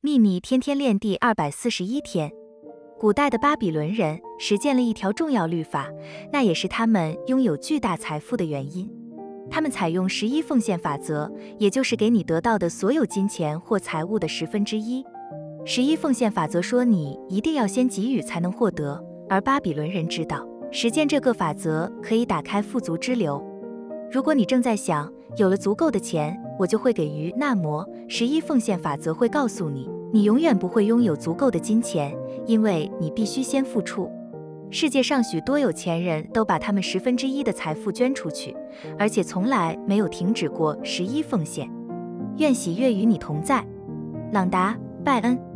[0.00, 2.30] 秘密天天练第二百四十一天。
[3.00, 5.88] 古代的巴比伦人实践了一条重要律法，
[6.32, 8.88] 那也是他们拥有巨大财富的原因。
[9.50, 15.04] 他们采用十一奉献法则，也就是给你得到的所有金钱或财物的十分之一。
[15.64, 19.04] 十一奉献法则说，你一定要先给予才能获得。
[19.28, 23.44] 而巴比伦人知道，实践这个法则可以打开富足之流。
[24.12, 34.10] 如果你正在想，有了足够的钱，我就会给予，那么十一奉献法则会告诉你，你永远不会拥有足够的金钱，因为你必须先付出。
[34.70, 38.54] 世界上许多有钱人都把他们十分之一的财富捐出去，
[38.98, 41.70] 而且从来没有停止过十一奉献。
[42.36, 43.64] 愿喜悦与你同在，
[44.32, 45.47] 朗达·拜恩。